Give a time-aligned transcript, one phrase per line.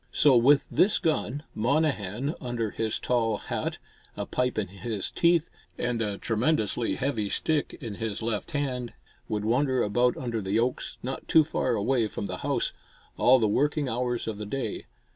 [0.11, 3.77] So with this gun, Monnehan, under his tall hat,
[4.17, 8.93] a pipe in his teeth and a tremendously heavy stick in his left hand
[9.27, 12.73] would wander about under the oaks, not too far away from the house,
[13.15, 14.87] all the working hours of the day.